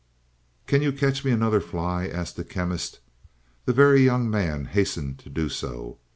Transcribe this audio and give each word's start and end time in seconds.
"Can 0.65 0.81
you 0.81 0.91
catch 0.91 1.23
me 1.23 1.29
another 1.29 1.61
fly?" 1.61 2.07
asked 2.07 2.35
the 2.35 2.43
Chemist. 2.43 3.01
The 3.65 3.73
Very 3.73 4.01
Young 4.01 4.27
Man 4.31 4.65
hastened 4.65 5.19
to 5.19 5.29
do 5.29 5.47
so. 5.47 5.99